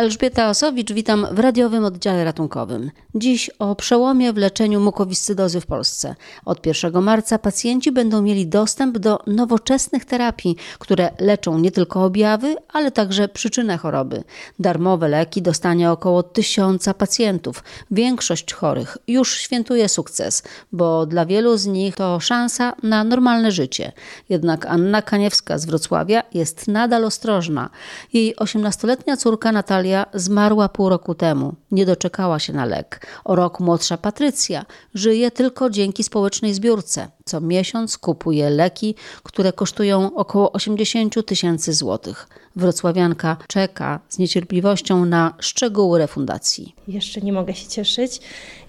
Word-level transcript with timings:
Elżbieta 0.00 0.50
Osowicz, 0.50 0.92
witam 0.92 1.26
w 1.30 1.38
radiowym 1.38 1.84
oddziale 1.84 2.24
ratunkowym. 2.24 2.90
Dziś 3.14 3.50
o 3.58 3.74
przełomie 3.74 4.32
w 4.32 4.36
leczeniu 4.36 4.80
mukowiscydozy 4.80 5.60
w 5.60 5.66
Polsce. 5.66 6.14
Od 6.44 6.66
1 6.66 7.02
marca 7.02 7.38
pacjenci 7.38 7.92
będą 7.92 8.22
mieli 8.22 8.46
dostęp 8.46 8.98
do 8.98 9.18
nowoczesnych 9.26 10.04
terapii, 10.04 10.56
które 10.78 11.10
leczą 11.18 11.58
nie 11.58 11.70
tylko 11.70 12.04
objawy, 12.04 12.56
ale 12.72 12.90
także 12.90 13.28
przyczynę 13.28 13.76
choroby. 13.78 14.24
Darmowe 14.58 15.08
leki 15.08 15.42
dostanie 15.42 15.90
około 15.90 16.22
tysiąca 16.22 16.94
pacjentów. 16.94 17.64
Większość 17.90 18.54
chorych 18.54 18.98
już 19.08 19.34
świętuje 19.34 19.88
sukces, 19.88 20.42
bo 20.72 21.06
dla 21.06 21.26
wielu 21.26 21.56
z 21.56 21.66
nich 21.66 21.96
to 21.96 22.20
szansa 22.20 22.72
na 22.82 23.04
normalne 23.04 23.52
życie. 23.52 23.92
Jednak 24.28 24.66
Anna 24.66 25.02
Kaniewska 25.02 25.58
z 25.58 25.66
Wrocławia 25.66 26.22
jest 26.34 26.68
nadal 26.68 27.04
ostrożna. 27.04 27.70
Jej 28.12 28.36
18-letnia 28.36 29.16
córka 29.16 29.52
Natalia 29.52 29.89
zmarła 30.14 30.68
pół 30.68 30.88
roku 30.88 31.14
temu. 31.14 31.54
Nie 31.70 31.86
doczekała 31.86 32.38
się 32.38 32.52
na 32.52 32.64
lek. 32.64 33.06
O 33.24 33.36
rok 33.36 33.60
młodsza 33.60 33.98
Patrycja 33.98 34.64
żyje 34.94 35.30
tylko 35.30 35.70
dzięki 35.70 36.04
społecznej 36.04 36.54
zbiórce. 36.54 37.08
Co 37.24 37.40
miesiąc 37.40 37.98
kupuje 37.98 38.50
leki, 38.50 38.94
które 39.22 39.52
kosztują 39.52 40.14
około 40.14 40.52
80 40.52 41.26
tysięcy 41.26 41.72
złotych. 41.72 42.28
Wrocławianka 42.56 43.36
czeka 43.48 44.00
z 44.08 44.18
niecierpliwością 44.18 45.04
na 45.04 45.34
szczegóły 45.38 45.98
refundacji. 45.98 46.74
Jeszcze 46.88 47.20
nie 47.20 47.32
mogę 47.32 47.54
się 47.54 47.68
cieszyć. 47.68 48.20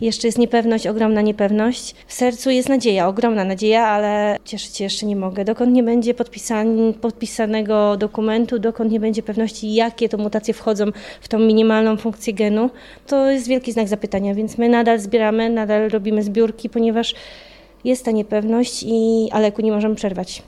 Jeszcze 0.02 0.28
jest 0.28 0.38
niepewność, 0.38 0.88
ogromna 0.88 1.22
niepewność. 1.22 1.96
W 2.08 2.14
sercu 2.14 2.50
jest 2.50 2.70
nadzieja, 2.70 3.08
ogromna 3.08 3.44
nadzieja, 3.44 3.88
ale 3.88 4.38
cieszyć 4.46 4.78
się 4.78 4.84
jeszcze 4.84 5.06
nie 5.06 5.16
mogę. 5.16 5.46
Dokąd 5.46 5.72
nie 5.72 5.84
będzie 5.84 6.14
podpisan 6.14 6.94
podpisanego 6.94 7.98
dokumentu, 7.98 8.60
dokąd 8.60 8.92
nie 8.92 9.00
będzie 9.00 9.24
pewności, 9.24 9.74
jakie 9.74 10.10
to 10.10 10.18
mutacje 10.18 10.54
wchodzą 10.54 10.86
w 11.22 11.28
tą 11.28 11.40
minimalną 11.40 11.98
funkcję 11.98 12.34
genu, 12.34 12.70
to 13.08 13.32
jest 13.32 13.48
wielki 13.48 13.72
znak 13.72 13.88
zapytania, 13.88 14.36
więc 14.36 14.58
my 14.58 14.70
nadal 14.70 15.00
zbieramy, 15.00 15.50
nadal 15.50 15.90
robimy 15.90 16.24
zbiórki, 16.24 16.70
ponieważ 16.70 17.16
jest 17.84 18.06
ta 18.06 18.12
niepewność, 18.12 18.84
i, 18.84 19.30
ale 19.32 19.42
leku 19.42 19.62
nie 19.62 19.72
możemy 19.72 19.96
przerwać. 19.96 20.44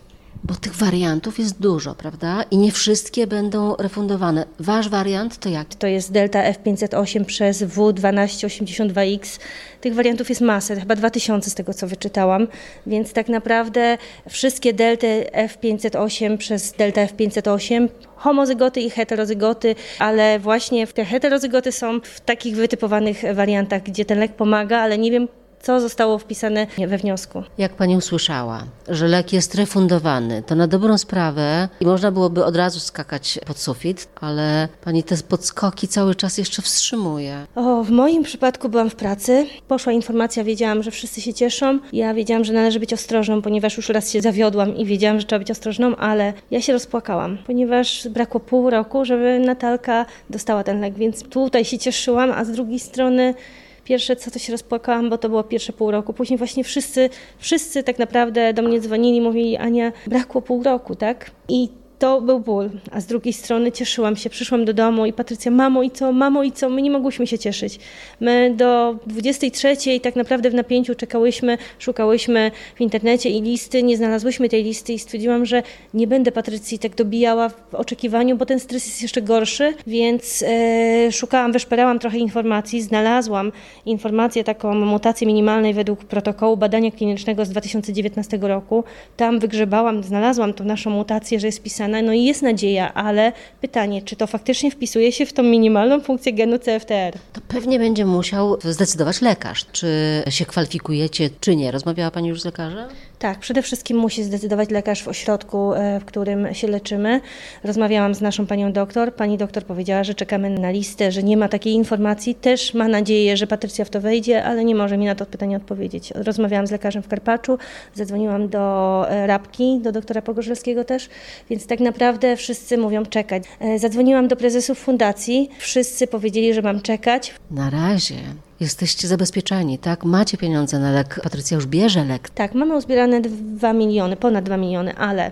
Bo 0.45 0.55
tych 0.55 0.75
wariantów 0.75 1.39
jest 1.39 1.61
dużo, 1.61 1.95
prawda? 1.95 2.43
I 2.51 2.57
nie 2.57 2.71
wszystkie 2.71 3.27
będą 3.27 3.75
refundowane. 3.75 4.45
Wasz 4.59 4.89
wariant 4.89 5.37
to 5.37 5.49
jak? 5.49 5.75
To 5.75 5.87
jest 5.87 6.11
Delta 6.11 6.51
F508 6.51 7.25
przez 7.25 7.63
W1282X. 7.63 9.39
Tych 9.81 9.95
wariantów 9.95 10.29
jest 10.29 10.41
masę, 10.41 10.79
chyba 10.79 10.95
2000 10.95 11.49
z 11.49 11.55
tego 11.55 11.73
co 11.73 11.87
wyczytałam, 11.87 12.47
więc 12.87 13.13
tak 13.13 13.29
naprawdę 13.29 13.97
wszystkie 14.29 14.73
Delty 14.73 15.25
F508 15.33 16.37
przez 16.37 16.71
Delta 16.71 17.05
F508 17.05 17.89
homozygoty 18.15 18.81
i 18.81 18.89
heterozygoty, 18.89 19.75
ale 19.99 20.39
właśnie 20.39 20.87
te 20.87 21.05
heterozygoty 21.05 21.71
są 21.71 21.99
w 22.03 22.21
takich 22.21 22.55
wytypowanych 22.55 23.21
wariantach, 23.33 23.83
gdzie 23.83 24.05
ten 24.05 24.19
lek 24.19 24.35
pomaga, 24.35 24.79
ale 24.79 24.97
nie 24.97 25.11
wiem 25.11 25.27
co 25.63 25.81
zostało 25.81 26.17
wpisane 26.17 26.67
we 26.87 26.97
wniosku. 26.97 27.43
Jak 27.57 27.73
pani 27.73 27.97
usłyszała, 27.97 28.63
że 28.87 29.07
lek 29.07 29.33
jest 29.33 29.55
refundowany, 29.55 30.43
to 30.43 30.55
na 30.55 30.67
dobrą 30.67 30.97
sprawę 30.97 31.69
i 31.79 31.85
można 31.85 32.11
byłoby 32.11 32.45
od 32.45 32.55
razu 32.55 32.79
skakać 32.79 33.39
pod 33.47 33.57
sufit, 33.57 34.07
ale 34.21 34.67
pani 34.83 35.03
te 35.03 35.17
podskoki 35.17 35.87
cały 35.87 36.15
czas 36.15 36.37
jeszcze 36.37 36.61
wstrzymuje. 36.61 37.45
O, 37.55 37.83
w 37.83 37.89
moim 37.91 38.23
przypadku 38.23 38.69
byłam 38.69 38.89
w 38.89 38.95
pracy. 38.95 39.47
Poszła 39.67 39.93
informacja, 39.93 40.43
wiedziałam, 40.43 40.83
że 40.83 40.91
wszyscy 40.91 41.21
się 41.21 41.33
cieszą. 41.33 41.79
Ja 41.93 42.13
wiedziałam, 42.13 42.43
że 42.43 42.53
należy 42.53 42.79
być 42.79 42.93
ostrożną, 42.93 43.41
ponieważ 43.41 43.77
już 43.77 43.89
raz 43.89 44.11
się 44.11 44.21
zawiodłam 44.21 44.75
i 44.75 44.85
wiedziałam, 44.85 45.19
że 45.19 45.25
trzeba 45.25 45.39
być 45.39 45.51
ostrożną, 45.51 45.95
ale 45.95 46.33
ja 46.51 46.61
się 46.61 46.73
rozpłakałam, 46.73 47.37
ponieważ 47.45 48.07
brakło 48.07 48.39
pół 48.39 48.69
roku, 48.69 49.05
żeby 49.05 49.39
Natalka 49.39 50.05
dostała 50.29 50.63
ten 50.63 50.81
lek, 50.81 50.93
więc 50.93 51.23
tutaj 51.23 51.65
się 51.65 51.77
cieszyłam, 51.77 52.31
a 52.31 52.45
z 52.45 52.51
drugiej 52.51 52.79
strony 52.79 53.33
Pierwsze 53.83 54.15
co 54.15 54.31
to 54.31 54.39
się 54.39 54.51
rozpłakałam, 54.51 55.09
bo 55.09 55.17
to 55.17 55.29
było 55.29 55.43
pierwsze 55.43 55.73
pół 55.73 55.91
roku. 55.91 56.13
Później 56.13 56.37
właśnie 56.37 56.63
wszyscy, 56.63 57.09
wszyscy 57.37 57.83
tak 57.83 57.99
naprawdę 57.99 58.53
do 58.53 58.61
mnie 58.61 58.79
dzwonili, 58.79 59.21
mówili 59.21 59.57
Ania, 59.57 59.91
brakło 60.07 60.41
pół 60.41 60.63
roku, 60.63 60.95
tak? 60.95 61.31
I 61.49 61.69
to 62.03 62.21
był 62.21 62.39
ból, 62.39 62.69
a 62.91 63.01
z 63.01 63.05
drugiej 63.05 63.33
strony 63.33 63.71
cieszyłam 63.71 64.15
się, 64.15 64.29
przyszłam 64.29 64.65
do 64.65 64.73
domu 64.73 65.05
i 65.05 65.13
Patrycja, 65.13 65.51
mamo 65.51 65.83
i 65.83 65.91
co, 65.91 66.11
mamo 66.11 66.43
i 66.43 66.51
co, 66.51 66.69
my 66.69 66.81
nie 66.81 66.91
mogłyśmy 66.91 67.27
się 67.27 67.39
cieszyć. 67.39 67.79
My 68.19 68.53
do 68.55 68.95
23 69.07 69.99
tak 69.99 70.15
naprawdę 70.15 70.49
w 70.49 70.53
napięciu 70.53 70.95
czekałyśmy, 70.95 71.57
szukałyśmy 71.79 72.51
w 72.75 72.81
internecie 72.81 73.29
i 73.29 73.41
listy, 73.41 73.83
nie 73.83 73.97
znalazłyśmy 73.97 74.49
tej 74.49 74.63
listy 74.63 74.93
i 74.93 74.99
stwierdziłam, 74.99 75.45
że 75.45 75.63
nie 75.93 76.07
będę 76.07 76.31
Patrycji 76.31 76.79
tak 76.79 76.95
dobijała 76.95 77.49
w 77.49 77.75
oczekiwaniu, 77.75 78.37
bo 78.37 78.45
ten 78.45 78.59
stres 78.59 78.85
jest 78.85 79.01
jeszcze 79.01 79.21
gorszy, 79.21 79.73
więc 79.87 80.43
e, 80.47 81.11
szukałam, 81.11 81.51
wyszperałam 81.51 81.99
trochę 81.99 82.17
informacji, 82.17 82.81
znalazłam 82.81 83.51
informację 83.85 84.43
taką 84.43 84.75
mutację 84.75 85.27
minimalnej 85.27 85.73
według 85.73 86.05
protokołu 86.05 86.57
badania 86.57 86.91
klinicznego 86.91 87.45
z 87.45 87.49
2019 87.49 88.39
roku. 88.41 88.83
Tam 89.17 89.39
wygrzebałam, 89.39 90.03
znalazłam 90.03 90.53
tą 90.53 90.63
naszą 90.63 90.89
mutację, 90.89 91.39
że 91.39 91.47
jest 91.47 91.63
wpisana 91.93 92.07
no 92.07 92.13
i 92.13 92.23
jest 92.23 92.41
nadzieja, 92.41 92.93
ale 92.93 93.31
pytanie, 93.61 94.01
czy 94.01 94.15
to 94.15 94.27
faktycznie 94.27 94.71
wpisuje 94.71 95.11
się 95.11 95.25
w 95.25 95.33
tą 95.33 95.43
minimalną 95.43 96.01
funkcję 96.01 96.33
genu 96.33 96.59
CFTR? 96.59 97.13
To 97.33 97.41
pewnie 97.47 97.79
będzie 97.79 98.05
musiał 98.05 98.57
zdecydować 98.61 99.21
lekarz, 99.21 99.65
czy 99.71 99.87
się 100.29 100.45
kwalifikujecie, 100.45 101.29
czy 101.39 101.55
nie. 101.55 101.71
Rozmawiała 101.71 102.11
Pani 102.11 102.29
już 102.29 102.41
z 102.41 102.45
lekarzem? 102.45 102.89
Tak, 103.23 103.39
przede 103.39 103.61
wszystkim 103.61 103.97
musi 103.97 104.23
zdecydować 104.23 104.69
lekarz 104.69 105.03
w 105.03 105.07
ośrodku, 105.07 105.73
e, 105.73 105.99
w 105.99 106.05
którym 106.05 106.53
się 106.53 106.67
leczymy. 106.67 107.21
Rozmawiałam 107.63 108.15
z 108.15 108.21
naszą 108.21 108.47
panią 108.47 108.71
doktor. 108.71 109.15
Pani 109.15 109.37
doktor 109.37 109.63
powiedziała, 109.63 110.03
że 110.03 110.13
czekamy 110.13 110.49
na 110.49 110.71
listę, 110.71 111.11
że 111.11 111.23
nie 111.23 111.37
ma 111.37 111.47
takiej 111.47 111.73
informacji. 111.73 112.35
Też 112.35 112.73
ma 112.73 112.87
nadzieję, 112.87 113.37
że 113.37 113.47
Patrycja 113.47 113.85
w 113.85 113.89
to 113.89 114.01
wejdzie, 114.01 114.43
ale 114.43 114.65
nie 114.65 114.75
może 114.75 114.97
mi 114.97 115.05
na 115.05 115.15
to 115.15 115.25
pytanie 115.25 115.57
odpowiedzieć. 115.57 116.11
Rozmawiałam 116.15 116.67
z 116.67 116.71
lekarzem 116.71 117.03
w 117.03 117.07
Karpaczu, 117.07 117.57
zadzwoniłam 117.93 118.49
do 118.49 119.05
e, 119.09 119.27
Rabki, 119.27 119.79
do 119.81 119.91
doktora 119.91 120.21
Pogorzelskiego 120.21 120.83
też, 120.83 121.09
więc 121.49 121.67
tak 121.67 121.79
naprawdę 121.79 122.35
wszyscy 122.37 122.77
mówią 122.77 123.05
czekać. 123.05 123.43
E, 123.59 123.79
zadzwoniłam 123.79 124.27
do 124.27 124.35
prezesów 124.35 124.79
fundacji, 124.79 125.49
wszyscy 125.59 126.07
powiedzieli, 126.07 126.53
że 126.53 126.61
mam 126.61 126.81
czekać. 126.81 127.33
Na 127.51 127.69
razie 127.69 128.15
jesteście 128.63 129.07
zabezpieczeni, 129.07 129.79
tak? 129.79 130.03
Macie 130.03 130.37
pieniądze 130.37 130.79
na 130.79 130.91
lek. 130.91 131.19
Patrycja 131.23 131.55
już 131.55 131.65
bierze 131.65 132.05
lek. 132.05 132.29
Tak, 132.29 132.53
mamy 132.53 132.75
uzbierane 132.75 133.21
2 133.21 133.73
miliony, 133.73 134.15
ponad 134.15 134.45
2 134.45 134.57
miliony, 134.57 134.95
ale 134.95 135.31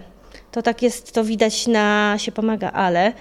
to 0.52 0.62
tak 0.62 0.82
jest, 0.82 1.12
to 1.12 1.24
widać 1.24 1.68
na 1.68 2.16
się 2.18 2.32
pomaga, 2.32 2.72
ale 2.72 3.14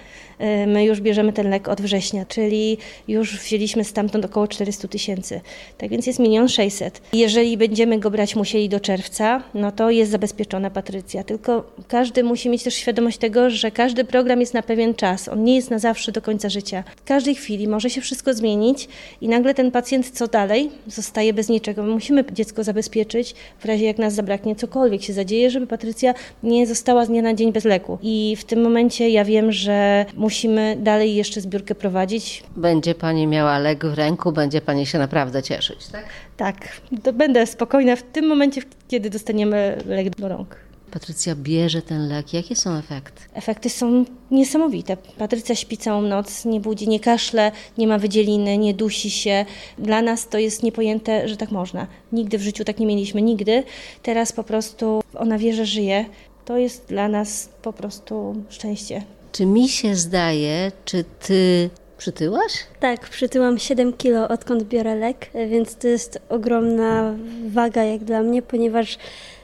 my 0.67 0.85
już 0.85 1.01
bierzemy 1.01 1.33
ten 1.33 1.49
lek 1.49 1.67
od 1.67 1.81
września, 1.81 2.25
czyli 2.25 2.77
już 3.07 3.39
wzięliśmy 3.39 3.83
stamtąd 3.83 4.25
około 4.25 4.47
400 4.47 4.87
tysięcy. 4.87 5.41
Tak 5.77 5.89
więc 5.89 6.07
jest 6.07 6.19
milion 6.19 6.49
600. 6.49 7.01
Jeżeli 7.13 7.57
będziemy 7.57 7.99
go 7.99 8.11
brać 8.11 8.35
musieli 8.35 8.69
do 8.69 8.79
czerwca, 8.79 9.43
no 9.53 9.71
to 9.71 9.89
jest 9.89 10.11
zabezpieczona 10.11 10.69
Patrycja. 10.69 11.23
Tylko 11.23 11.63
każdy 11.87 12.23
musi 12.23 12.49
mieć 12.49 12.63
też 12.63 12.75
świadomość 12.75 13.17
tego, 13.17 13.49
że 13.49 13.71
każdy 13.71 14.03
program 14.03 14.39
jest 14.39 14.53
na 14.53 14.61
pewien 14.61 14.93
czas. 14.93 15.27
On 15.27 15.43
nie 15.43 15.55
jest 15.55 15.71
na 15.71 15.79
zawsze 15.79 16.11
do 16.11 16.21
końca 16.21 16.49
życia. 16.49 16.83
W 16.95 17.03
każdej 17.03 17.35
chwili 17.35 17.67
może 17.67 17.89
się 17.89 18.01
wszystko 18.01 18.33
zmienić 18.33 18.87
i 19.21 19.27
nagle 19.27 19.53
ten 19.53 19.71
pacjent 19.71 20.09
co 20.09 20.27
dalej? 20.27 20.69
Zostaje 20.87 21.33
bez 21.33 21.49
niczego. 21.49 21.83
My 21.83 21.91
musimy 21.91 22.25
dziecko 22.31 22.63
zabezpieczyć 22.63 23.35
w 23.59 23.65
razie 23.65 23.85
jak 23.85 23.97
nas 23.97 24.13
zabraknie 24.13 24.55
cokolwiek 24.55 25.03
się 25.03 25.13
zadzieje, 25.13 25.49
żeby 25.49 25.67
Patrycja 25.67 26.13
nie 26.43 26.67
została 26.67 27.05
z 27.05 27.07
dnia 27.07 27.21
na 27.21 27.33
dzień 27.33 27.51
bez 27.51 27.65
leku. 27.65 27.97
I 28.01 28.35
w 28.39 28.43
tym 28.43 28.61
momencie 28.61 29.09
ja 29.09 29.25
wiem, 29.25 29.51
że 29.51 30.05
musimy 30.31 30.77
dalej 30.79 31.15
jeszcze 31.15 31.41
zbiórkę 31.41 31.75
prowadzić. 31.75 32.43
Będzie 32.55 32.95
Pani 32.95 33.27
miała 33.27 33.59
lek 33.59 33.85
w 33.85 33.93
ręku, 33.93 34.31
będzie 34.31 34.61
Pani 34.61 34.85
się 34.85 34.99
naprawdę 34.99 35.43
cieszyć, 35.43 35.87
tak? 35.87 36.05
Tak, 36.37 36.81
będę 37.13 37.47
spokojna 37.47 37.95
w 37.95 38.03
tym 38.03 38.27
momencie, 38.27 38.61
kiedy 38.87 39.09
dostaniemy 39.09 39.77
lek 39.85 40.09
do 40.15 40.27
rąk. 40.29 40.55
Patrycja 40.91 41.35
bierze 41.35 41.81
ten 41.81 42.07
lek. 42.07 42.33
Jakie 42.33 42.55
są 42.55 42.77
efekty? 42.77 43.21
Efekty 43.33 43.69
są 43.69 44.05
niesamowite. 44.31 44.97
Patrycja 45.17 45.55
śpi 45.55 45.77
całą 45.77 46.01
noc, 46.01 46.45
nie 46.45 46.59
budzi, 46.59 46.89
nie 46.89 46.99
kaszle, 46.99 47.51
nie 47.77 47.87
ma 47.87 47.97
wydzieliny, 47.97 48.57
nie 48.57 48.73
dusi 48.73 49.09
się. 49.09 49.45
Dla 49.77 50.01
nas 50.01 50.27
to 50.27 50.37
jest 50.37 50.63
niepojęte, 50.63 51.27
że 51.27 51.37
tak 51.37 51.51
można. 51.51 51.87
Nigdy 52.11 52.37
w 52.37 52.41
życiu 52.41 52.63
tak 52.63 52.79
nie 52.79 52.85
mieliśmy, 52.85 53.21
nigdy. 53.21 53.63
Teraz 54.03 54.31
po 54.31 54.43
prostu 54.43 55.03
ona 55.15 55.37
wie, 55.37 55.53
że 55.53 55.65
żyje. 55.65 56.05
To 56.45 56.57
jest 56.57 56.85
dla 56.87 57.07
nas 57.07 57.49
po 57.61 57.73
prostu 57.73 58.35
szczęście. 58.49 59.03
Czy 59.31 59.45
mi 59.45 59.69
się 59.69 59.95
zdaje, 59.95 60.71
czy 60.85 61.03
ty 61.19 61.69
przytyłaś? 61.97 62.51
Tak, 62.79 63.09
przytyłam 63.09 63.57
7 63.57 63.93
kilo 63.93 64.27
odkąd 64.27 64.63
biorę 64.63 64.95
lek, 64.95 65.29
więc 65.49 65.75
to 65.75 65.87
jest 65.87 66.19
ogromna 66.29 67.15
waga 67.47 67.83
jak 67.83 68.03
dla 68.03 68.23
mnie, 68.23 68.41
ponieważ 68.41 68.97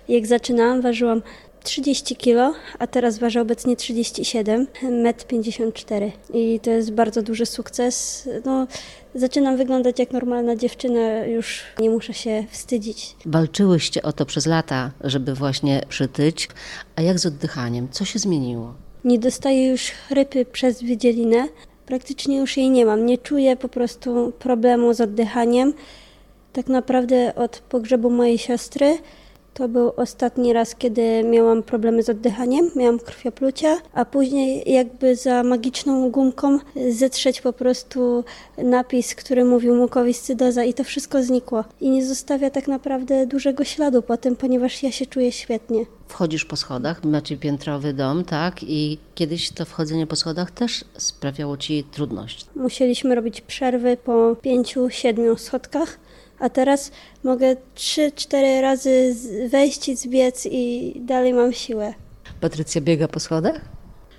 jak 0.07 0.27
zaczynałam 0.27 0.81
ważyłam 0.81 1.21
30 1.63 2.15
kg, 2.15 2.59
a 2.79 2.87
teraz 2.87 3.19
ważę 3.19 3.41
obecnie 3.41 3.75
37, 3.75 4.67
1,54 4.83 6.03
m. 6.03 6.11
I 6.33 6.59
to 6.59 6.69
jest 6.69 6.91
bardzo 6.91 7.21
duży 7.21 7.45
sukces. 7.45 8.29
No, 8.45 8.67
zaczynam 9.15 9.57
wyglądać 9.57 9.99
jak 9.99 10.11
normalna 10.11 10.55
dziewczyna, 10.55 11.25
już 11.25 11.63
nie 11.79 11.89
muszę 11.89 12.13
się 12.13 12.43
wstydzić. 12.51 13.15
Walczyłyście 13.25 14.01
o 14.01 14.13
to 14.13 14.25
przez 14.25 14.45
lata, 14.45 14.91
żeby 15.03 15.33
właśnie 15.33 15.81
przytyć. 15.89 16.49
A 16.95 17.01
jak 17.01 17.19
z 17.19 17.25
oddychaniem? 17.25 17.87
Co 17.91 18.05
się 18.05 18.19
zmieniło? 18.19 18.86
Nie 19.07 19.19
dostaję 19.19 19.67
już 19.67 19.81
chrypy 19.81 20.45
przez 20.45 20.83
wydzielinę. 20.83 21.47
Praktycznie 21.85 22.37
już 22.37 22.57
jej 22.57 22.69
nie 22.69 22.85
mam. 22.85 23.05
Nie 23.05 23.17
czuję 23.17 23.55
po 23.55 23.69
prostu 23.69 24.33
problemu 24.39 24.93
z 24.93 25.01
oddychaniem. 25.01 25.73
Tak 26.53 26.67
naprawdę 26.67 27.35
od 27.35 27.57
pogrzebu 27.57 28.09
mojej 28.09 28.37
siostry 28.37 28.97
to 29.57 29.69
był 29.69 29.93
ostatni 29.95 30.53
raz, 30.53 30.75
kiedy 30.75 31.23
miałam 31.23 31.63
problemy 31.63 32.03
z 32.03 32.09
oddychaniem, 32.09 32.71
miałam 32.75 32.99
krwioplucia, 32.99 33.77
a 33.93 34.05
później 34.05 34.71
jakby 34.71 35.15
za 35.15 35.43
magiczną 35.43 36.11
gumką 36.11 36.59
zetrzeć 36.89 37.41
po 37.41 37.53
prostu 37.53 38.23
napis, 38.57 39.15
który 39.15 39.45
mówił 39.45 39.75
mukowiscydoza 39.75 40.63
i 40.63 40.73
to 40.73 40.83
wszystko 40.83 41.23
znikło. 41.23 41.63
I 41.81 41.89
nie 41.89 42.05
zostawia 42.05 42.49
tak 42.49 42.67
naprawdę 42.67 43.27
dużego 43.27 43.63
śladu 43.63 44.01
po 44.01 44.17
tym, 44.17 44.35
ponieważ 44.35 44.83
ja 44.83 44.91
się 44.91 45.05
czuję 45.05 45.31
świetnie. 45.31 45.85
Wchodzisz 46.07 46.45
po 46.45 46.55
schodach, 46.55 47.03
macie 47.03 47.37
piętrowy 47.37 47.93
dom, 47.93 48.25
tak? 48.25 48.63
I 48.63 48.97
kiedyś 49.15 49.51
to 49.51 49.65
wchodzenie 49.65 50.07
po 50.07 50.15
schodach 50.15 50.51
też 50.51 50.85
sprawiało 50.97 51.57
ci 51.57 51.83
trudność. 51.83 52.45
Musieliśmy 52.55 53.15
robić 53.15 53.41
przerwy 53.41 53.97
po 53.97 54.35
pięciu, 54.41 54.89
siedmiu 54.89 55.37
schodkach, 55.37 55.99
a 56.39 56.49
teraz 56.49 56.91
mogę 57.23 57.55
trzy, 57.75 58.11
cztery 58.11 58.61
razy 58.61 59.13
z- 59.13 59.51
wejść 59.51 59.89
i 59.89 59.95
zbiec 59.95 60.45
i 60.51 60.93
dalej 61.05 61.33
mam 61.33 61.53
siłę. 61.53 61.93
Patrycja 62.41 62.81
biega 62.81 63.07
po 63.07 63.19
schodach? 63.19 63.61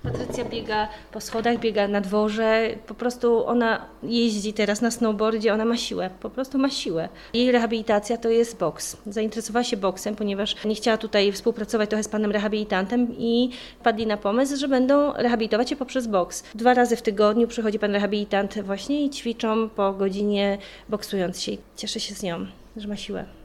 Patrycja 0.03 0.45
biega 0.45 0.89
po 1.13 1.21
schodach, 1.21 1.59
biega 1.59 1.89
na 1.89 2.01
dworze, 2.01 2.71
po 2.87 2.95
prostu 2.95 3.47
ona 3.47 3.87
jeździ 4.03 4.53
teraz 4.53 4.81
na 4.81 4.91
snowboardzie, 4.91 5.55
ona 5.55 5.65
ma 5.65 5.77
siłę, 5.77 6.11
po 6.21 6.31
prostu 6.31 6.59
ma 6.59 6.71
siłę. 6.71 7.09
Jej 7.35 7.53
rehabilitacja 7.53 8.17
to 8.17 8.29
jest 8.29 8.59
boks. 8.59 8.97
Zainteresowała 9.07 9.65
się 9.65 9.77
boksem, 9.77 10.17
ponieważ 10.17 10.65
nie 10.65 10.75
chciała 10.75 10.97
tutaj 10.97 11.33
współpracować 11.33 11.89
trochę 11.89 12.05
z 12.05 12.09
panem 12.09 12.31
rehabilitantem 12.31 13.09
i 13.19 13.51
wpadli 13.81 14.07
na 14.07 14.17
pomysł, 14.17 14.57
że 14.57 14.69
będą 14.69 15.13
rehabilitować 15.13 15.71
się 15.71 15.77
poprzez 15.77 16.07
boks. 16.07 16.45
Dwa 16.55 16.75
razy 16.75 16.97
w 16.97 17.03
tygodniu 17.03 17.49
przychodzi 17.49 17.79
pan 17.79 17.93
rehabilitant 17.93 18.59
właśnie 18.63 19.05
i 19.05 19.11
ćwiczą 19.11 19.69
po 19.69 19.93
godzinie 19.93 20.59
boksując 20.89 21.41
się. 21.41 21.53
Cieszę 21.77 22.01
się 22.01 22.15
z 22.15 22.23
nią, 22.23 22.47
że 22.77 22.89
ma 22.89 22.97
siłę. 22.97 23.38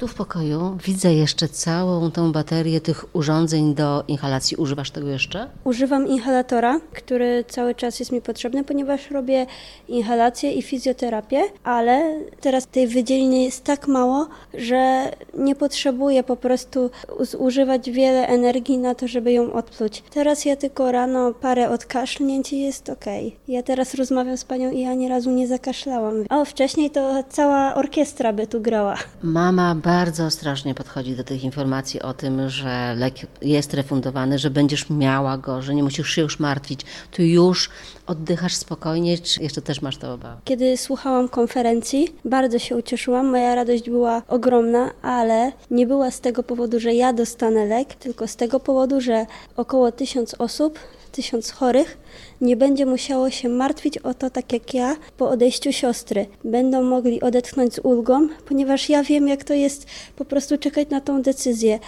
Tu 0.00 0.08
w 0.08 0.14
pokoju 0.14 0.78
widzę 0.84 1.14
jeszcze 1.14 1.48
całą 1.48 2.10
tą 2.10 2.32
baterię 2.32 2.80
tych 2.80 3.16
urządzeń 3.16 3.74
do 3.74 4.04
inhalacji. 4.08 4.56
Używasz 4.56 4.90
tego 4.90 5.08
jeszcze? 5.08 5.50
Używam 5.64 6.06
inhalatora, 6.06 6.80
który 6.92 7.44
cały 7.48 7.74
czas 7.74 8.00
jest 8.00 8.12
mi 8.12 8.20
potrzebny, 8.20 8.64
ponieważ 8.64 9.10
robię 9.10 9.46
inhalację 9.88 10.52
i 10.52 10.62
fizjoterapię, 10.62 11.42
ale 11.64 12.20
teraz 12.40 12.66
tej 12.66 12.86
wydzieliny 12.86 13.42
jest 13.42 13.64
tak 13.64 13.88
mało, 13.88 14.26
że 14.54 15.10
nie 15.38 15.54
potrzebuję 15.54 16.22
po 16.22 16.36
prostu 16.36 16.90
zużywać 17.20 17.90
wiele 17.90 18.28
energii 18.28 18.78
na 18.78 18.94
to, 18.94 19.08
żeby 19.08 19.32
ją 19.32 19.52
odpluć. 19.52 20.02
Teraz 20.10 20.44
ja 20.44 20.56
tylko 20.56 20.92
rano 20.92 21.34
parę 21.34 21.70
odkaszlnięć 21.70 22.52
i 22.52 22.60
jest 22.60 22.90
ok. 22.90 23.04
Ja 23.48 23.62
teraz 23.62 23.94
rozmawiam 23.94 24.36
z 24.36 24.44
panią 24.44 24.70
i 24.70 24.80
ja 24.80 24.90
ani 24.90 25.08
razu 25.08 25.30
nie 25.30 25.48
zakaszlałam. 25.48 26.14
A 26.28 26.44
wcześniej 26.44 26.90
to 26.90 27.24
cała 27.28 27.74
orkiestra 27.74 28.32
by 28.32 28.46
tu 28.46 28.60
grała. 28.60 28.96
Mama 29.22 29.74
bardzo 29.90 30.24
ostrożnie 30.24 30.74
podchodzi 30.74 31.16
do 31.16 31.24
tych 31.24 31.44
informacji 31.44 32.02
o 32.02 32.14
tym, 32.14 32.48
że 32.48 32.94
lek 32.98 33.14
jest 33.42 33.74
refundowany, 33.74 34.38
że 34.38 34.50
będziesz 34.50 34.90
miała 34.90 35.38
go, 35.38 35.62
że 35.62 35.74
nie 35.74 35.82
musisz 35.82 36.10
się 36.10 36.22
już 36.22 36.38
martwić. 36.40 36.80
Tu 37.10 37.22
już 37.22 37.70
oddychasz 38.06 38.54
spokojnie, 38.54 39.18
czy 39.18 39.42
jeszcze 39.42 39.62
też 39.62 39.82
masz 39.82 39.96
to 39.96 40.12
obawy? 40.12 40.40
Kiedy 40.44 40.76
słuchałam 40.76 41.28
konferencji, 41.28 42.08
bardzo 42.24 42.58
się 42.58 42.76
ucieszyłam. 42.76 43.26
Moja 43.26 43.54
radość 43.54 43.90
była 43.90 44.22
ogromna, 44.28 44.90
ale 45.02 45.52
nie 45.70 45.86
była 45.86 46.10
z 46.10 46.20
tego 46.20 46.42
powodu, 46.42 46.80
że 46.80 46.94
ja 46.94 47.12
dostanę 47.12 47.66
lek, 47.66 47.94
tylko 47.94 48.26
z 48.28 48.36
tego 48.36 48.60
powodu, 48.60 49.00
że 49.00 49.26
około 49.56 49.92
tysiąc 49.92 50.34
osób, 50.38 50.78
tysiąc 51.12 51.50
chorych 51.50 51.98
nie 52.40 52.56
będzie 52.56 52.86
musiało 52.86 53.30
się 53.30 53.48
martwić 53.48 53.98
o 53.98 54.14
to 54.14 54.30
tak 54.30 54.52
jak 54.52 54.74
ja 54.74 54.96
po 55.16 55.30
odejściu 55.30 55.72
siostry. 55.72 56.26
Będą 56.44 56.82
mogli 56.82 57.20
odetchnąć 57.20 57.74
z 57.74 57.78
ulgą, 57.78 58.28
ponieważ 58.48 58.88
ja 58.88 59.02
wiem, 59.02 59.28
jak 59.28 59.44
to 59.44 59.54
jest 59.54 59.86
po 60.16 60.24
prostu 60.24 60.58
czekać 60.58 60.88
na 60.88 61.00
tą 61.00 61.22
decyzję 61.22 61.78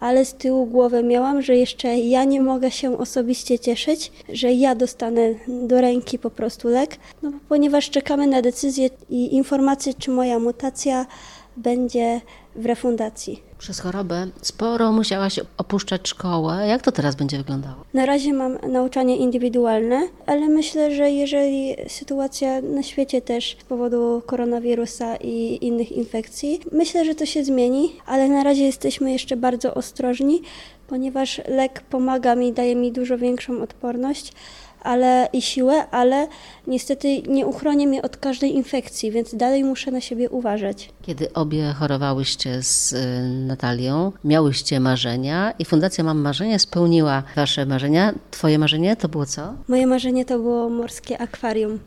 ale 0.00 0.24
z 0.24 0.34
tyłu 0.34 0.66
głowy 0.66 1.02
miałam, 1.02 1.42
że 1.42 1.56
jeszcze 1.56 1.98
ja 1.98 2.24
nie 2.24 2.40
mogę 2.40 2.70
się 2.70 2.98
osobiście 2.98 3.58
cieszyć, 3.58 4.12
że 4.28 4.52
ja 4.52 4.74
dostanę 4.74 5.34
do 5.48 5.80
ręki 5.80 6.18
po 6.18 6.30
prostu 6.30 6.68
lek, 6.68 6.96
no 7.22 7.32
ponieważ 7.48 7.90
czekamy 7.90 8.26
na 8.26 8.42
decyzję 8.42 8.90
i 9.10 9.34
informację, 9.34 9.94
czy 9.94 10.10
moja 10.10 10.38
mutacja 10.38 11.06
będzie 11.56 12.20
w 12.56 12.66
refundacji. 12.66 13.42
Przez 13.58 13.80
chorobę 13.80 14.26
sporo 14.42 14.92
musiałaś 14.92 15.40
opuszczać 15.58 16.08
szkołę. 16.08 16.66
Jak 16.68 16.82
to 16.82 16.92
teraz 16.92 17.14
będzie 17.14 17.38
wyglądało? 17.38 17.76
Na 17.94 18.06
razie 18.06 18.32
mam 18.32 18.58
nauczanie 18.72 19.16
indywidualne, 19.16 20.08
ale 20.26 20.48
myślę, 20.48 20.94
że 20.94 21.10
jeżeli 21.10 21.76
sytuacja 21.88 22.60
na 22.60 22.82
świecie 22.82 23.22
też 23.22 23.56
z 23.60 23.64
powodu 23.64 24.22
koronawirusa 24.26 25.16
i 25.16 25.58
innych 25.66 25.92
infekcji, 25.92 26.60
myślę, 26.72 27.04
że 27.04 27.14
to 27.14 27.26
się 27.26 27.44
zmieni, 27.44 27.92
ale 28.06 28.28
na 28.28 28.42
razie 28.42 28.64
jesteśmy 28.64 29.12
jeszcze 29.12 29.36
bardzo 29.36 29.74
ostrożni, 29.74 30.42
ponieważ 30.88 31.40
lek 31.48 31.80
pomaga 31.80 32.34
mi, 32.34 32.52
daje 32.52 32.76
mi 32.76 32.92
dużo 32.92 33.18
większą 33.18 33.62
odporność 33.62 34.32
ale 34.86 35.28
i 35.32 35.42
siłę, 35.42 35.90
ale 35.90 36.28
niestety 36.66 37.22
nie 37.22 37.46
uchroni 37.46 37.86
mnie 37.86 38.02
od 38.02 38.16
każdej 38.16 38.54
infekcji, 38.54 39.10
więc 39.10 39.34
dalej 39.34 39.64
muszę 39.64 39.90
na 39.90 40.00
siebie 40.00 40.30
uważać. 40.30 40.90
Kiedy 41.02 41.32
obie 41.32 41.74
chorowałyście 41.78 42.62
z 42.62 42.92
y, 42.92 42.96
Natalią, 43.46 44.12
miałyście 44.24 44.80
marzenia 44.80 45.52
i 45.58 45.64
Fundacja 45.64 46.04
Mam 46.04 46.18
Marzenie 46.18 46.58
spełniła 46.58 47.22
wasze 47.36 47.66
marzenia. 47.66 48.12
Twoje 48.30 48.58
marzenie 48.58 48.96
to 48.96 49.08
było 49.08 49.26
co? 49.26 49.54
Moje 49.68 49.86
marzenie 49.86 50.24
to 50.24 50.38
było 50.38 50.68
morskie 50.70 51.18
akwarium. 51.18 51.78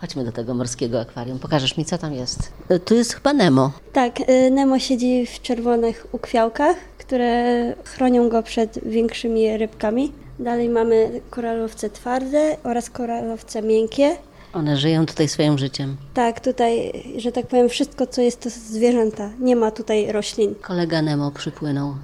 Chodźmy 0.00 0.24
do 0.24 0.32
tego 0.32 0.54
morskiego 0.54 1.00
akwarium. 1.00 1.38
Pokażesz 1.38 1.76
mi, 1.76 1.84
co 1.84 1.98
tam 1.98 2.12
jest. 2.14 2.52
Y, 2.70 2.80
Tu 2.80 2.94
jest 2.94 3.12
chyba 3.14 3.32
Nemo. 3.32 3.72
Tak, 3.92 4.20
y, 4.20 4.50
Nemo 4.50 4.78
siedzi 4.78 5.26
w 5.26 5.42
czerwonych 5.42 6.06
ukwiałkach, 6.12 6.76
które 6.98 7.74
chronią 7.84 8.28
go 8.28 8.42
przed 8.42 8.78
większymi 8.84 9.56
rybkami. 9.56 10.12
Dalej 10.38 10.68
mamy 10.68 11.20
koralowce 11.30 11.90
twarde 11.90 12.56
oraz 12.64 12.90
koralowce 12.90 13.62
miękkie. 13.62 14.16
One 14.52 14.76
żyją 14.76 15.06
tutaj 15.06 15.28
swoim 15.28 15.58
życiem. 15.58 15.96
Tak, 16.14 16.40
tutaj, 16.40 16.92
że 17.16 17.32
tak 17.32 17.46
powiem, 17.46 17.68
wszystko 17.68 18.06
co 18.06 18.20
jest 18.22 18.40
to 18.40 18.50
zwierzęta. 18.50 19.30
Nie 19.40 19.56
ma 19.56 19.70
tutaj 19.70 20.12
roślin. 20.12 20.54
Kolega 20.54 21.02
Nemo 21.02 21.30
przypłynął. 21.30 21.94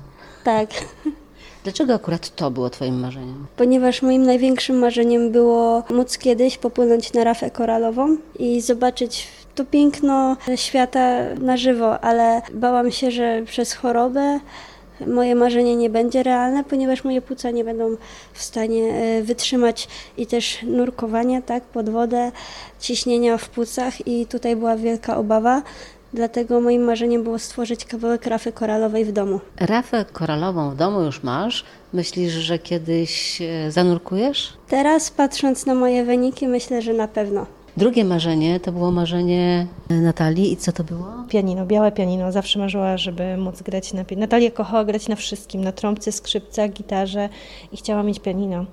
Tak, 0.44 0.70
Dlaczego 1.64 1.94
akurat 1.94 2.34
to 2.36 2.50
było 2.50 2.70
twoim 2.70 3.00
marzeniem? 3.00 3.46
ponieważ 3.56 4.02
moim 4.02 4.22
największym 4.26 4.78
marzeniem 4.78 5.32
było 5.32 5.82
móc 5.90 6.18
kiedyś 6.18 6.58
popłynąć 6.58 7.12
na 7.12 7.24
rafę 7.24 7.50
koralową 7.50 8.16
i 8.38 8.60
zobaczyć 8.60 9.26
to 9.54 9.64
piękno 9.64 10.36
świata 10.56 11.18
na 11.40 11.56
żywo, 11.56 12.00
ale 12.00 12.42
bałam 12.54 12.90
się, 12.90 13.10
że 13.10 13.42
przez 13.46 13.72
chorobę 13.72 14.40
moje 15.06 15.34
marzenie 15.34 15.76
nie 15.76 15.90
będzie 15.90 16.22
realne, 16.22 16.64
ponieważ 16.64 17.04
moje 17.04 17.22
płuca 17.22 17.50
nie 17.50 17.64
będą 17.64 17.96
w 18.32 18.42
stanie 18.42 18.94
e, 18.94 19.22
wytrzymać 19.22 19.88
i 20.16 20.26
też 20.26 20.62
nurkowania 20.62 21.42
tak, 21.42 21.62
pod 21.62 21.90
wodę, 21.90 22.32
ciśnienia 22.80 23.38
w 23.38 23.48
płucach 23.48 24.06
i 24.06 24.26
tutaj 24.26 24.56
była 24.56 24.76
wielka 24.76 25.16
obawa. 25.16 25.62
Dlatego 26.12 26.60
moim 26.60 26.82
marzeniem 26.82 27.22
było 27.22 27.38
stworzyć 27.38 27.84
kawałek 27.84 28.26
rafy 28.26 28.52
koralowej 28.52 29.04
w 29.04 29.12
domu. 29.12 29.40
Rafę 29.56 30.04
koralową 30.12 30.70
w 30.70 30.76
domu 30.76 31.00
już 31.00 31.22
masz. 31.22 31.64
Myślisz, 31.92 32.32
że 32.32 32.58
kiedyś 32.58 33.42
e, 33.42 33.70
zanurkujesz? 33.70 34.52
Teraz 34.68 35.10
patrząc 35.10 35.66
na 35.66 35.74
moje 35.74 36.04
wyniki, 36.04 36.48
myślę, 36.48 36.82
że 36.82 36.92
na 36.92 37.08
pewno. 37.08 37.46
Drugie 37.76 38.04
marzenie 38.04 38.60
to 38.60 38.72
było 38.72 38.90
marzenie 38.90 39.66
Natalii. 39.90 40.52
I 40.52 40.56
co 40.56 40.72
to 40.72 40.84
było? 40.84 41.06
Pianino, 41.28 41.66
białe 41.66 41.92
pianino. 41.92 42.32
Zawsze 42.32 42.58
marzyła, 42.58 42.96
żeby 42.96 43.36
móc 43.36 43.62
grać 43.62 43.92
na 43.92 44.04
pianino. 44.04 44.24
Natalia 44.24 44.50
kochała 44.50 44.84
grać 44.84 45.08
na 45.08 45.16
wszystkim, 45.16 45.64
na 45.64 45.72
trąbce, 45.72 46.12
skrzypcach, 46.12 46.70
gitarze 46.70 47.28
i 47.72 47.76
chciała 47.76 48.02
mieć 48.02 48.20
pianino. 48.20 48.64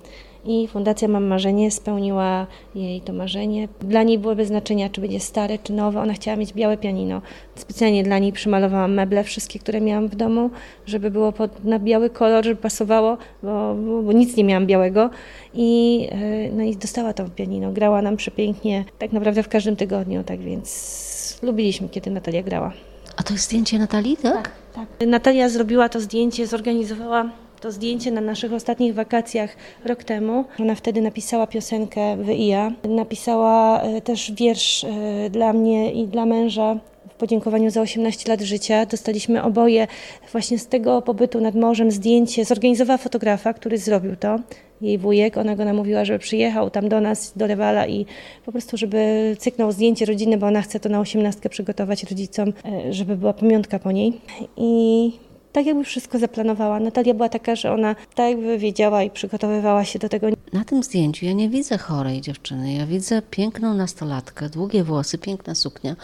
I 0.45 0.67
Fundacja 0.67 1.07
Mam 1.07 1.27
Marzenie 1.27 1.71
spełniła 1.71 2.47
jej 2.75 3.01
to 3.01 3.13
marzenie. 3.13 3.67
Dla 3.79 4.03
niej 4.03 4.19
było 4.19 4.35
bez 4.35 4.47
znaczenia, 4.47 4.89
czy 4.89 5.01
będzie 5.01 5.19
stare, 5.19 5.57
czy 5.59 5.73
nowe. 5.73 6.01
Ona 6.01 6.13
chciała 6.13 6.37
mieć 6.37 6.53
białe 6.53 6.77
pianino. 6.77 7.21
Specjalnie 7.55 8.03
dla 8.03 8.19
niej 8.19 8.33
przymalowałam 8.33 8.93
meble, 8.93 9.23
wszystkie, 9.23 9.59
które 9.59 9.81
miałam 9.81 10.07
w 10.07 10.15
domu, 10.15 10.49
żeby 10.85 11.11
było 11.11 11.31
pod, 11.31 11.63
na 11.63 11.79
biały 11.79 12.09
kolor, 12.09 12.45
żeby 12.45 12.61
pasowało, 12.61 13.17
bo, 13.43 13.75
bo, 13.75 14.01
bo 14.03 14.11
nic 14.11 14.37
nie 14.37 14.43
miałam 14.43 14.67
białego. 14.67 15.09
I, 15.53 16.07
e, 16.11 16.51
no 16.51 16.63
i 16.63 16.75
dostała 16.75 17.13
to 17.13 17.29
pianino. 17.29 17.71
Grała 17.71 18.01
nam 18.01 18.17
przepięknie, 18.17 18.85
tak 18.99 19.11
naprawdę 19.11 19.43
w 19.43 19.49
każdym 19.49 19.75
tygodniu, 19.75 20.23
tak 20.23 20.39
więc 20.39 21.39
lubiliśmy, 21.43 21.89
kiedy 21.89 22.11
Natalia 22.11 22.43
grała. 22.43 22.73
A 23.17 23.23
to 23.23 23.33
jest 23.33 23.45
zdjęcie 23.45 23.79
Natalii, 23.79 24.17
tak? 24.17 24.51
Tak. 24.75 25.07
Natalia 25.07 25.49
zrobiła 25.49 25.89
to 25.89 25.99
zdjęcie, 26.01 26.47
zorganizowała 26.47 27.29
to 27.61 27.71
zdjęcie 27.71 28.11
na 28.11 28.21
naszych 28.21 28.53
ostatnich 28.53 28.93
wakacjach 28.93 29.55
rok 29.85 30.03
temu. 30.03 30.45
Ona 30.59 30.75
wtedy 30.75 31.01
napisała 31.01 31.47
piosenkę 31.47 32.17
Wyija. 32.17 32.71
Napisała 32.89 33.81
e, 33.81 34.01
też 34.01 34.31
wiersz 34.31 34.83
e, 34.83 35.29
dla 35.29 35.53
mnie 35.53 35.91
i 35.91 36.07
dla 36.07 36.25
męża 36.25 36.75
w 37.09 37.13
podziękowaniu 37.13 37.69
za 37.69 37.81
18 37.81 38.29
lat 38.29 38.41
życia. 38.41 38.85
Dostaliśmy 38.85 39.43
oboje 39.43 39.87
właśnie 40.31 40.59
z 40.59 40.67
tego 40.67 41.01
pobytu 41.01 41.41
nad 41.41 41.55
morzem 41.55 41.91
zdjęcie. 41.91 42.45
Zorganizowała 42.45 42.97
fotografa, 42.97 43.53
który 43.53 43.77
zrobił 43.77 44.15
to. 44.15 44.39
jej 44.81 44.97
wujek, 44.97 45.37
ona 45.37 45.55
go 45.55 45.65
namówiła, 45.65 46.05
żeby 46.05 46.19
przyjechał 46.19 46.69
tam 46.69 46.89
do 46.89 47.01
nas, 47.01 47.33
do 47.35 47.47
Rewala 47.47 47.87
i 47.87 48.05
po 48.45 48.51
prostu, 48.51 48.77
żeby 48.77 49.35
cyknął 49.39 49.71
zdjęcie 49.71 50.05
rodziny, 50.05 50.37
bo 50.37 50.47
ona 50.47 50.61
chce 50.61 50.79
to 50.79 50.89
na 50.89 50.99
osiemnastkę 50.99 51.49
przygotować 51.49 52.03
rodzicom, 52.03 52.53
e, 52.65 52.93
żeby 52.93 53.17
była 53.17 53.33
pamiątka 53.33 53.79
po 53.79 53.91
niej. 53.91 54.13
I 54.57 55.11
tak 55.51 55.65
jakby 55.65 55.83
wszystko 55.83 56.19
zaplanowała. 56.19 56.79
Natalia 56.79 57.13
była 57.13 57.29
taka, 57.29 57.55
że 57.55 57.71
ona 57.71 57.95
tak 58.15 58.29
jakby 58.29 58.57
wiedziała 58.57 59.03
i 59.03 59.09
przygotowywała 59.09 59.85
się 59.85 59.99
do 59.99 60.09
tego. 60.09 60.27
Na 60.53 60.65
tym 60.65 60.83
zdjęciu 60.83 61.25
ja 61.25 61.33
nie 61.33 61.49
widzę 61.49 61.77
chorej 61.77 62.21
dziewczyny. 62.21 62.73
Ja 62.73 62.85
widzę 62.85 63.21
piękną 63.21 63.73
nastolatkę, 63.73 64.49
długie 64.49 64.83
włosy, 64.83 65.17
piękna 65.17 65.55
suknia 65.55 65.95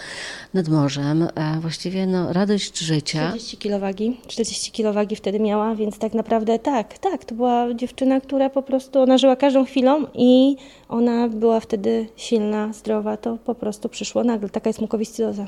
nad 0.54 0.68
morzem. 0.68 1.28
A 1.36 1.60
właściwie 1.60 2.08
no, 2.08 2.34
radość 2.34 2.80
życia. 2.80 3.28
40 3.28 3.58
kg 3.58 3.80
wagi, 3.80 4.20
40 4.28 4.72
kg 4.72 4.94
wagi 4.94 5.16
wtedy 5.16 5.40
miała, 5.40 5.76
więc 5.76 5.98
tak 5.98 6.14
naprawdę 6.14 6.60
tak, 6.60 6.98
tak, 6.98 7.26
to 7.26 7.36
była 7.36 7.74
dziewczyna, 7.74 8.22
która 8.22 8.50
po 8.50 8.62
prostu, 8.62 9.00
ona 9.00 9.18
żyła 9.18 9.36
każdą 9.36 9.66
chwilą 9.66 10.06
i 10.14 10.56
ona 10.90 11.30
była 11.30 11.60
wtedy 11.60 12.08
silna, 12.16 12.74
zdrowa, 12.74 13.18
to 13.18 13.38
po 13.38 13.56
prostu 13.56 13.90
przyszło 13.90 14.24
nagle, 14.24 14.50
taka 14.50 14.70
jest 14.70 14.82
mukowiscydoza. 14.82 15.48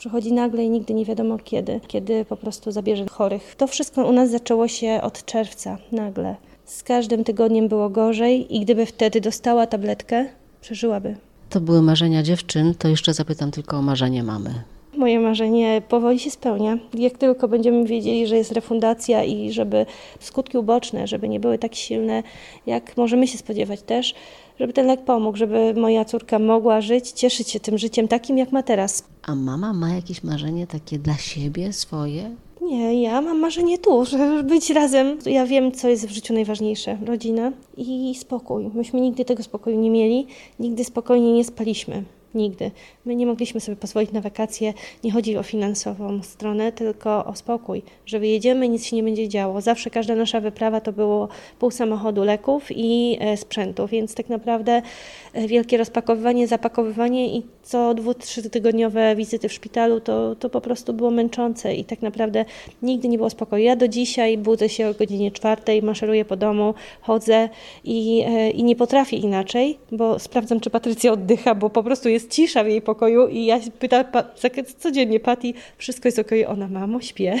Przychodzi 0.00 0.32
nagle 0.32 0.64
i 0.64 0.70
nigdy 0.70 0.94
nie 0.94 1.04
wiadomo 1.04 1.38
kiedy, 1.38 1.80
kiedy 1.88 2.24
po 2.24 2.36
prostu 2.36 2.72
zabierze 2.72 3.06
chorych. 3.10 3.54
To 3.56 3.66
wszystko 3.66 4.06
u 4.06 4.12
nas 4.12 4.30
zaczęło 4.30 4.68
się 4.68 5.00
od 5.02 5.24
czerwca, 5.24 5.78
nagle. 5.92 6.36
Z 6.64 6.82
każdym 6.82 7.24
tygodniem 7.24 7.68
było 7.68 7.90
gorzej 7.90 8.56
i 8.56 8.60
gdyby 8.60 8.86
wtedy 8.86 9.20
dostała 9.20 9.66
tabletkę, 9.66 10.26
przeżyłaby. 10.60 11.16
To 11.50 11.60
były 11.60 11.82
marzenia 11.82 12.22
dziewczyn, 12.22 12.74
to 12.74 12.88
jeszcze 12.88 13.14
zapytam 13.14 13.50
tylko 13.50 13.76
o 13.76 13.82
marzenie 13.82 14.22
mamy. 14.22 14.54
Moje 14.96 15.20
marzenie 15.20 15.82
powoli 15.88 16.18
się 16.18 16.30
spełnia. 16.30 16.78
Jak 16.94 17.18
tylko 17.18 17.48
będziemy 17.48 17.84
wiedzieli, 17.84 18.26
że 18.26 18.36
jest 18.36 18.52
refundacja 18.52 19.24
i 19.24 19.52
żeby 19.52 19.86
skutki 20.20 20.58
uboczne, 20.58 21.06
żeby 21.06 21.28
nie 21.28 21.40
były 21.40 21.58
tak 21.58 21.74
silne, 21.74 22.22
jak 22.66 22.96
możemy 22.96 23.26
się 23.26 23.38
spodziewać 23.38 23.82
też, 23.82 24.14
żeby 24.60 24.72
ten 24.72 24.86
lek 24.86 25.04
pomógł, 25.04 25.38
żeby 25.38 25.74
moja 25.74 26.04
córka 26.04 26.38
mogła 26.38 26.80
żyć, 26.80 27.10
cieszyć 27.10 27.50
się 27.50 27.60
tym 27.60 27.78
życiem 27.78 28.08
takim, 28.08 28.38
jak 28.38 28.52
ma 28.52 28.62
teraz. 28.62 29.04
A 29.22 29.34
mama 29.34 29.72
ma 29.72 29.94
jakieś 29.94 30.22
marzenie 30.22 30.66
takie 30.66 30.98
dla 30.98 31.14
siebie, 31.14 31.72
swoje? 31.72 32.30
Nie, 32.62 33.02
ja 33.02 33.20
mam 33.20 33.38
marzenie 33.38 33.78
tu, 33.78 34.04
żeby 34.04 34.42
być 34.42 34.70
razem. 34.70 35.18
Ja 35.26 35.46
wiem, 35.46 35.72
co 35.72 35.88
jest 35.88 36.06
w 36.06 36.10
życiu 36.10 36.34
najważniejsze. 36.34 36.98
Rodzina 37.06 37.52
i 37.76 38.14
spokój. 38.18 38.70
Myśmy 38.74 39.00
nigdy 39.00 39.24
tego 39.24 39.42
spokoju 39.42 39.80
nie 39.80 39.90
mieli, 39.90 40.26
nigdy 40.58 40.84
spokojnie 40.84 41.32
nie 41.32 41.44
spaliśmy. 41.44 42.04
Nigdy. 42.34 42.70
My 43.04 43.16
nie 43.16 43.26
mogliśmy 43.26 43.60
sobie 43.60 43.76
pozwolić 43.76 44.12
na 44.12 44.20
wakacje. 44.20 44.74
Nie 45.04 45.12
chodzi 45.12 45.36
o 45.36 45.42
finansową 45.42 46.22
stronę, 46.22 46.72
tylko 46.72 47.24
o 47.24 47.34
spokój. 47.34 47.82
Że 48.06 48.18
wyjedziemy, 48.18 48.68
nic 48.68 48.86
się 48.86 48.96
nie 48.96 49.02
będzie 49.02 49.28
działo. 49.28 49.60
Zawsze 49.60 49.90
każda 49.90 50.14
nasza 50.14 50.40
wyprawa 50.40 50.80
to 50.80 50.92
było 50.92 51.28
pół 51.58 51.70
samochodu 51.70 52.24
leków 52.24 52.66
i 52.70 53.18
e, 53.20 53.36
sprzętu, 53.36 53.86
więc 53.86 54.14
tak 54.14 54.28
naprawdę 54.28 54.82
e, 55.32 55.46
wielkie 55.46 55.76
rozpakowywanie, 55.76 56.48
zapakowywanie 56.48 57.36
i 57.36 57.42
co 57.62 57.94
dwu, 57.94 58.14
tygodniowe 58.52 59.16
wizyty 59.16 59.48
w 59.48 59.52
szpitalu 59.52 60.00
to, 60.00 60.34
to 60.34 60.50
po 60.50 60.60
prostu 60.60 60.92
było 60.92 61.10
męczące 61.10 61.74
i 61.74 61.84
tak 61.84 62.02
naprawdę 62.02 62.44
nigdy 62.82 63.08
nie 63.08 63.16
było 63.16 63.30
spokoju. 63.30 63.64
Ja 63.64 63.76
do 63.76 63.88
dzisiaj 63.88 64.38
budzę 64.38 64.68
się 64.68 64.88
o 64.88 64.94
godzinie 64.94 65.30
czwartej, 65.30 65.82
maszeruję 65.82 66.24
po 66.24 66.36
domu, 66.36 66.74
chodzę 67.00 67.48
i, 67.84 68.24
e, 68.26 68.50
i 68.50 68.64
nie 68.64 68.76
potrafię 68.76 69.16
inaczej, 69.16 69.78
bo 69.92 70.18
sprawdzam, 70.18 70.60
czy 70.60 70.70
Patrycja 70.70 71.12
oddycha, 71.12 71.54
bo 71.54 71.70
po 71.70 71.82
prostu 71.82 72.08
jest 72.08 72.19
cisza 72.28 72.64
w 72.64 72.66
jej 72.66 72.82
pokoju 72.82 73.28
i 73.28 73.44
ja 73.44 73.60
pytam 73.78 74.04
codziennie 74.78 75.20
Pati, 75.20 75.54
wszystko 75.78 76.08
jest 76.08 76.18
okej, 76.18 76.46
ona 76.46 76.68
mamo, 76.68 77.00
śpię. 77.00 77.40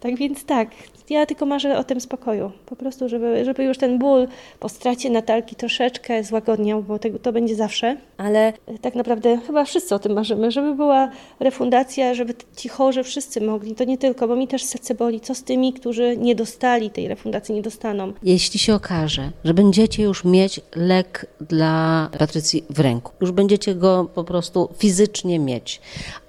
Tak 0.00 0.16
więc 0.16 0.44
tak, 0.44 0.68
ja 1.10 1.26
tylko 1.26 1.46
marzę 1.46 1.78
o 1.78 1.84
tym 1.84 2.00
spokoju. 2.00 2.52
Po 2.66 2.76
prostu, 2.76 3.08
żeby, 3.08 3.44
żeby 3.44 3.64
już 3.64 3.78
ten 3.78 3.98
ból 3.98 4.28
po 4.60 4.68
stracie 4.68 5.10
Natalki 5.10 5.56
troszeczkę 5.56 6.24
złagodniał, 6.24 6.82
bo 6.82 6.98
tego, 6.98 7.18
to 7.18 7.32
będzie 7.32 7.56
zawsze. 7.56 7.96
Ale 8.16 8.52
tak 8.80 8.94
naprawdę 8.94 9.38
chyba 9.46 9.64
wszyscy 9.64 9.94
o 9.94 9.98
tym 9.98 10.12
marzymy, 10.12 10.50
żeby 10.50 10.74
była 10.74 11.10
refundacja, 11.40 12.14
żeby 12.14 12.34
ci 12.56 12.68
chorzy 12.68 13.04
wszyscy 13.04 13.40
mogli. 13.40 13.74
To 13.74 13.84
nie 13.84 13.98
tylko, 13.98 14.28
bo 14.28 14.36
mi 14.36 14.48
też 14.48 14.64
serce 14.64 14.94
boli. 14.94 15.20
Co 15.20 15.34
z 15.34 15.42
tymi, 15.42 15.72
którzy 15.72 16.16
nie 16.16 16.34
dostali 16.34 16.90
tej 16.90 17.08
refundacji, 17.08 17.54
nie 17.54 17.62
dostaną? 17.62 18.12
Jeśli 18.22 18.58
się 18.58 18.74
okaże, 18.74 19.30
że 19.44 19.54
będziecie 19.54 20.02
już 20.02 20.24
mieć 20.24 20.60
lek 20.76 21.26
dla 21.40 22.10
Patrycji 22.18 22.64
w 22.70 22.80
ręku, 22.80 23.12
już 23.20 23.32
będziecie 23.32 23.74
go 23.74 24.08
po 24.16 24.24
prostu 24.24 24.68
fizycznie 24.78 25.38
mieć, 25.38 25.80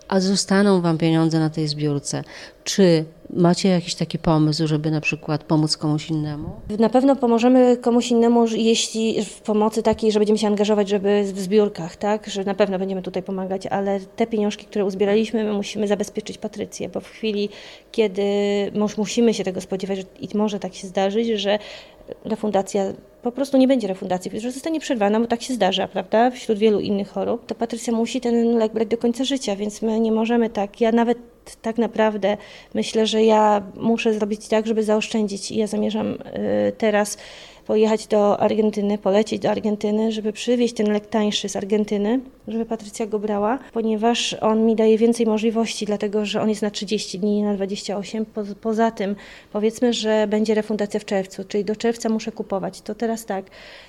a 0.08 0.20
zostaną 0.20 0.82
Wam 0.82 0.98
pieniądze 0.98 1.40
na 1.40 1.50
tej 1.50 1.68
zbiórce, 1.68 2.24
czy 2.64 3.06
macie 3.30 3.70
jakiś 3.70 3.96
taki 3.96 4.20
pomysł, 4.20 4.68
żeby 4.68 4.92
na 4.92 5.02
przykład 5.02 5.44
pomóc 5.44 5.78
komuś 5.78 6.10
innemu? 6.10 6.50
Na 6.80 6.90
pewno 6.90 7.16
pomożemy 7.16 7.78
komuś 7.78 8.12
innemu, 8.12 8.46
jeśli 8.56 9.26
w 9.26 9.42
pomocy 9.42 9.84
takiej, 9.84 10.12
że 10.12 10.20
będziemy 10.20 10.40
się 10.40 10.48
angażować, 10.48 10.90
żeby 10.90 11.24
w 11.34 11.40
zbiórkach, 11.40 11.96
tak, 11.96 12.28
że 12.28 12.44
na 12.44 12.54
pewno 12.54 12.80
będziemy 12.80 13.02
tutaj 13.02 13.24
pomagać, 13.24 13.68
ale 13.68 14.00
te 14.00 14.28
pieniążki, 14.28 14.66
które 14.66 14.86
uzbieraliśmy, 14.86 15.44
my 15.44 15.54
musimy 15.54 15.88
zabezpieczyć 15.88 16.38
Patrycję, 16.38 16.90
bo 16.90 17.02
w 17.02 17.08
chwili, 17.08 17.50
kiedy 17.92 18.24
musimy 18.98 19.34
się 19.34 19.44
tego 19.44 19.62
spodziewać 19.62 20.00
i 20.20 20.38
może 20.38 20.60
tak 20.60 20.74
się 20.74 20.88
zdarzyć, 20.88 21.28
że 21.28 21.60
refundacja 22.26 22.94
po 23.22 23.32
prostu 23.32 23.58
nie 23.58 23.68
będzie 23.68 23.88
refundacji, 23.88 24.40
że 24.40 24.52
zostanie 24.52 24.80
przerwana, 24.80 25.20
bo 25.20 25.28
tak 25.28 25.42
się 25.42 25.54
zdarza, 25.54 25.88
prawda, 25.88 26.32
wśród 26.32 26.58
wielu 26.58 26.80
innych 26.80 27.10
chorób, 27.10 27.46
to 27.46 27.56
Patrycja 27.56 27.94
musi 27.94 28.22
ten 28.22 28.58
lek 28.58 28.74
brać 28.74 28.88
do 28.88 28.98
końca 28.98 29.24
życia, 29.24 29.56
więc 29.56 29.82
my 29.82 30.00
nie 30.00 30.12
możemy 30.12 30.50
tak, 30.50 30.82
ja 30.82 30.92
nawet 30.92 31.18
tak 31.62 31.78
naprawdę 31.78 32.38
myślę, 32.74 33.08
że 33.08 33.24
ja 33.24 33.64
muszę 33.76 34.14
zrobić 34.14 34.48
tak, 34.48 34.68
żeby 34.68 34.84
zaoszczędzić 34.84 35.52
i 35.52 35.58
ja 35.58 35.68
zamierzam 35.68 36.12
y, 36.12 36.18
teraz 36.78 37.18
pojechać 37.68 38.08
do 38.08 38.40
Argentyny, 38.40 38.98
polecieć 38.98 39.42
do 39.42 39.50
Argentyny, 39.50 40.12
żeby 40.12 40.34
przywieźć 40.34 40.74
ten 40.74 40.94
lek 40.94 41.08
tańszy 41.08 41.50
z 41.50 41.56
Argentyny, 41.56 42.20
żeby 42.48 42.66
Patrycja 42.66 43.06
go 43.06 43.20
brała, 43.20 43.60
ponieważ 43.74 44.34
on 44.34 44.66
mi 44.66 44.76
daje 44.76 44.98
więcej 44.98 45.26
możliwości, 45.26 45.86
dlatego 45.86 46.26
że 46.26 46.42
on 46.42 46.50
jest 46.50 46.62
na 46.62 46.72
30 46.72 47.20
dni, 47.20 47.44
na 47.44 47.54
28. 47.54 48.26
Po, 48.26 48.44
poza 48.62 48.92
tym 48.92 49.16
powiedzmy, 49.54 49.94
że 49.94 50.28
będzie 50.28 50.54
refundacja 50.54 51.00
w 51.00 51.06
czerwcu, 51.06 51.44
czyli 51.44 51.66
do 51.66 51.76
czerwca 51.76 52.10
muszę 52.10 52.32
kupować. 52.32 52.82
To 52.82 52.96
teraz 52.96 53.26
tak, 53.26 53.46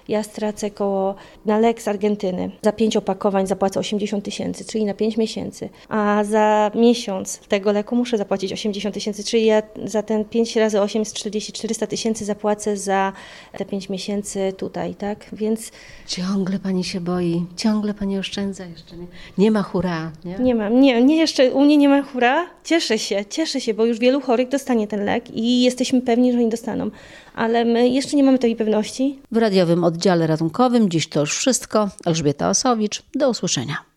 ja 0.09 0.23
stracę 0.23 0.71
koło 0.71 1.15
na 1.47 1.59
lek 1.59 1.83
z 1.83 1.89
Argentyny. 1.89 2.51
Za 2.63 2.73
5 2.73 2.97
opakowań 2.97 3.47
zapłacę 3.47 3.81
80 3.81 4.25
tysięcy, 4.25 4.65
czyli 4.65 4.85
na 4.85 4.95
5 4.95 5.17
miesięcy, 5.17 5.69
a 5.89 6.25
za 6.25 6.71
miesiąc 6.75 7.39
tego 7.39 7.73
leku 7.73 7.97
muszę 7.97 8.19
zapłacić 8.19 8.53
80 8.53 8.95
tysięcy, 8.95 9.25
czyli 9.25 9.45
ja 9.45 9.63
za 9.85 10.03
ten 10.03 10.25
5 10.25 10.57
razy 10.57 10.81
8 10.81 11.03
jest 11.03 11.15
40, 11.15 11.53
400 11.53 11.87
tysięcy 11.87 12.25
zapłacę 12.25 12.77
za 12.77 13.13
te 13.59 13.65
5 13.65 13.89
miesięcy 13.89 14.53
tutaj, 14.57 14.95
tak? 14.95 15.27
Więc 15.33 15.73
ciągle 16.07 16.59
pani 16.59 16.85
się 16.85 17.01
boi, 17.01 17.47
ciągle 17.57 17.95
pani 17.95 18.19
oszczędza 18.19 18.48
jeszcze. 18.49 18.97
Nie, 18.97 19.07
nie 19.39 19.51
ma 19.51 19.63
hura, 19.63 20.13
nie? 20.25 20.39
Nie 20.39 20.55
mam, 20.55 20.81
nie, 20.81 21.03
nie 21.03 21.17
jeszcze, 21.17 21.51
u 21.51 21.65
mnie 21.65 21.77
nie 21.77 21.89
ma 21.89 22.03
hura. 22.03 22.47
Cieszę 22.65 22.99
się, 22.99 23.25
cieszę 23.31 23.61
się, 23.61 23.75
bo 23.75 23.85
już 23.85 23.99
wielu 23.99 24.21
chorych 24.21 24.49
dostanie 24.49 24.87
ten 24.87 25.05
lek 25.05 25.31
i 25.31 25.63
jesteśmy 25.63 26.03
pewni, 26.03 26.33
że 26.33 26.39
oni 26.39 26.49
dostaną. 26.49 26.91
Ale 27.35 27.65
my 27.65 27.89
jeszcze 27.89 28.17
nie 28.17 28.25
mamy 28.25 28.39
tej 28.39 28.57
pewności. 28.57 29.19
W 29.33 29.37
radiowym 29.37 29.85
oddziale 29.85 30.27
ratunkowym 30.27 30.91
dziś 30.91 31.09
to 31.09 31.21
już 31.21 31.39
wszystko. 31.39 31.89
Elżbieta 32.07 32.49
Osowicz, 32.51 33.03
do 33.15 33.31
usłyszenia. 33.31 33.79